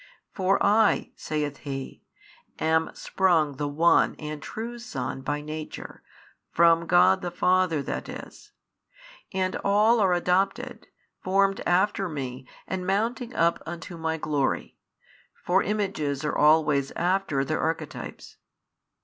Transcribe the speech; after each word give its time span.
For 0.33 0.57
I 0.65 1.11
(saith 1.15 1.57
He) 1.57 2.01
am 2.57 2.89
sprung 2.95 3.57
the 3.57 3.67
One 3.67 4.15
and 4.15 4.41
True 4.41 4.79
Son 4.79 5.21
by 5.21 5.41
Nature, 5.41 6.01
from 6.49 6.87
God 6.87 7.21
the 7.21 7.29
Father 7.29 7.83
that 7.83 8.09
is; 8.09 8.51
and 9.31 9.57
all 9.57 9.99
are 9.99 10.13
adopted, 10.13 10.87
formed 11.23 11.61
after 11.67 12.09
Me 12.09 12.47
and 12.65 12.87
mounting 12.87 13.35
up 13.35 13.61
unto 13.67 13.95
My 13.95 14.17
Glory, 14.17 14.75
for 15.35 15.61
images 15.61 16.25
are 16.25 16.35
always 16.35 16.89
after 16.93 17.45
their 17.45 17.61
archetypes. 17.61 18.37